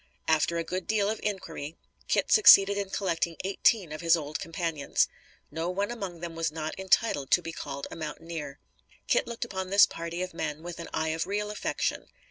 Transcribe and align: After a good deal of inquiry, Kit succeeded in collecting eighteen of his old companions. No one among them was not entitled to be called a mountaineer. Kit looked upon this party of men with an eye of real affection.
After 0.27 0.57
a 0.57 0.63
good 0.63 0.87
deal 0.87 1.11
of 1.11 1.19
inquiry, 1.21 1.77
Kit 2.07 2.31
succeeded 2.31 2.75
in 2.75 2.89
collecting 2.89 3.37
eighteen 3.43 3.91
of 3.91 4.01
his 4.01 4.17
old 4.17 4.39
companions. 4.39 5.07
No 5.51 5.69
one 5.69 5.91
among 5.91 6.21
them 6.21 6.33
was 6.33 6.51
not 6.51 6.73
entitled 6.79 7.29
to 7.29 7.41
be 7.43 7.51
called 7.51 7.85
a 7.91 7.95
mountaineer. 7.95 8.57
Kit 9.05 9.27
looked 9.27 9.45
upon 9.45 9.69
this 9.69 9.85
party 9.85 10.23
of 10.23 10.33
men 10.33 10.63
with 10.63 10.79
an 10.79 10.89
eye 10.91 11.09
of 11.09 11.27
real 11.27 11.51
affection. 11.51 12.07